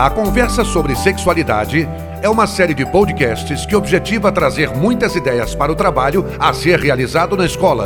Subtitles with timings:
[0.00, 1.86] A conversa sobre sexualidade
[2.22, 6.78] é uma série de podcasts que objetiva trazer muitas ideias para o trabalho a ser
[6.78, 7.84] realizado na escola.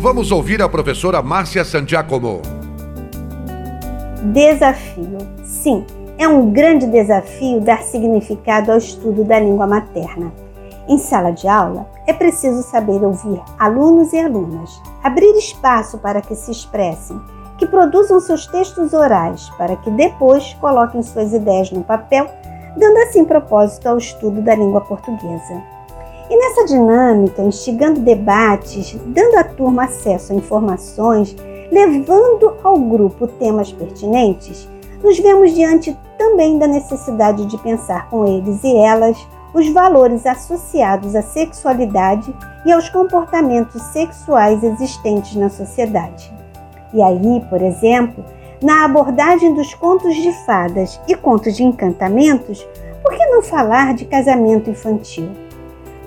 [0.00, 2.40] Vamos ouvir a professora Márcia Sangiacomo.
[4.32, 5.18] Desafio.
[5.44, 5.84] Sim,
[6.16, 10.32] é um grande desafio dar significado ao estudo da língua materna.
[10.88, 16.34] Em sala de aula, é preciso saber ouvir alunos e alunas, abrir espaço para que
[16.34, 17.20] se expressem
[17.58, 22.30] que produzam seus textos orais para que depois coloquem suas ideias no papel,
[22.76, 25.60] dando assim propósito ao estudo da língua portuguesa.
[26.30, 31.34] E nessa dinâmica, instigando debates, dando à turma acesso a informações,
[31.70, 34.68] levando ao grupo temas pertinentes,
[35.02, 39.16] nos vemos diante também da necessidade de pensar com eles e elas
[39.54, 42.34] os valores associados à sexualidade
[42.66, 46.37] e aos comportamentos sexuais existentes na sociedade.
[46.92, 48.24] E aí, por exemplo,
[48.62, 52.66] na abordagem dos contos de fadas e contos de encantamentos,
[53.02, 55.30] por que não falar de casamento infantil?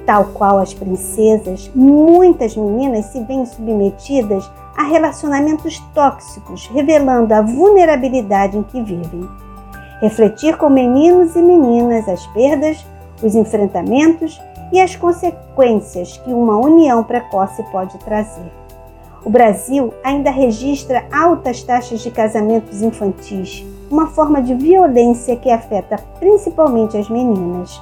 [0.06, 8.58] Tal qual as princesas, muitas meninas se veem submetidas a relacionamentos tóxicos, revelando a vulnerabilidade
[8.58, 9.30] em que vivem.
[10.02, 12.86] Refletir com meninos e meninas as perdas,
[13.24, 14.42] os enfrentamentos
[14.74, 18.61] e as consequências que uma união precoce pode trazer.
[19.24, 25.98] O Brasil ainda registra altas taxas de casamentos infantis, uma forma de violência que afeta
[26.20, 27.80] principalmente as meninas.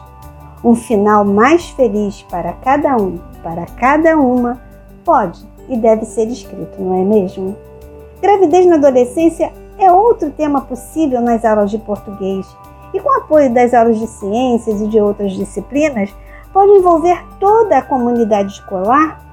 [0.63, 4.59] Um final mais feliz para cada um, para cada uma,
[5.05, 7.55] pode e deve ser escrito, não é mesmo?
[8.21, 12.45] Gravidez na adolescência é outro tema possível nas aulas de português
[12.93, 16.13] e, com apoio das aulas de ciências e de outras disciplinas,
[16.51, 19.28] pode envolver toda a comunidade escolar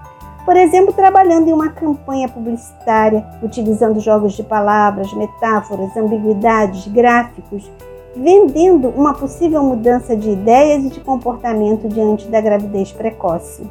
[0.47, 7.69] por exemplo, trabalhando em uma campanha publicitária, utilizando jogos de palavras, metáforas, ambiguidades, gráficos,
[8.14, 13.68] vendendo uma possível mudança de ideias e de comportamento diante da gravidez precoce.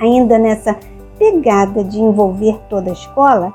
[0.00, 0.74] Ainda nessa
[1.18, 3.52] pegada de envolver toda a escola,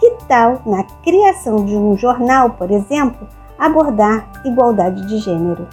[0.00, 5.68] que tal na criação de um jornal, por exemplo, abordar igualdade de gênero?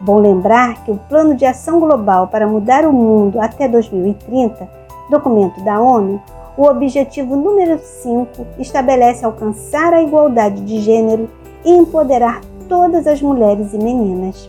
[0.00, 5.62] Bom lembrar que o Plano de Ação Global para Mudar o Mundo até 2030 documento
[5.64, 6.20] da ONU,
[6.56, 11.28] o objetivo número 5 estabelece alcançar a igualdade de gênero
[11.64, 14.48] e empoderar todas as mulheres e meninas.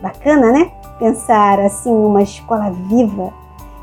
[0.00, 0.70] Bacana, né?
[0.98, 3.32] Pensar assim uma escola viva.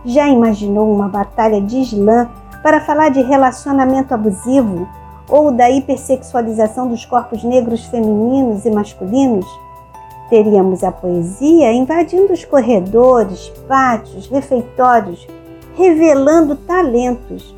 [0.06, 2.30] Já imaginou uma batalha de slam
[2.62, 4.88] para falar de relacionamento abusivo
[5.28, 9.46] ou da hipersexualização dos corpos negros femininos e masculinos?
[10.30, 15.28] Teríamos a poesia invadindo os corredores, pátios, refeitórios
[15.76, 17.56] revelando talentos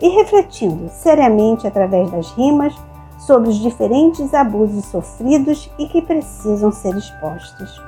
[0.00, 2.74] e refletindo seriamente através das rimas
[3.18, 7.80] sobre os diferentes abusos sofridos e que precisam ser expostos.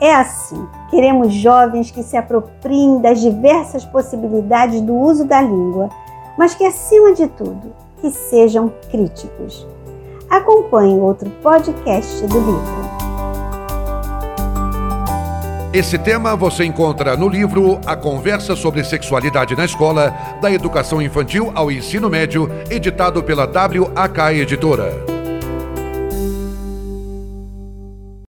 [0.00, 5.88] É assim, queremos jovens que se apropriem das diversas possibilidades do uso da língua,
[6.36, 9.66] mas que, acima de tudo, que sejam críticos.
[10.28, 12.95] Acompanhe outro podcast do livro.
[15.76, 20.08] Esse tema você encontra no livro A Conversa sobre Sexualidade na Escola,
[20.40, 25.15] da Educação Infantil ao Ensino Médio, editado pela WAK Editora.